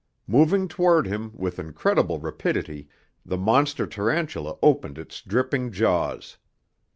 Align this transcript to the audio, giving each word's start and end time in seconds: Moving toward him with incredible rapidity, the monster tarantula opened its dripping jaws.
Moving 0.25 0.67
toward 0.67 1.05
him 1.05 1.31
with 1.35 1.59
incredible 1.59 2.17
rapidity, 2.17 2.87
the 3.23 3.37
monster 3.37 3.85
tarantula 3.85 4.57
opened 4.63 4.97
its 4.97 5.21
dripping 5.21 5.71
jaws. 5.71 6.37